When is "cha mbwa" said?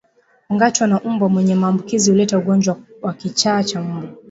3.63-4.09